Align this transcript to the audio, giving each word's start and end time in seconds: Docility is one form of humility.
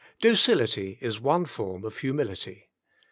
Docility 0.19 0.97
is 0.99 1.21
one 1.21 1.45
form 1.45 1.85
of 1.85 1.99
humility. 1.99 2.71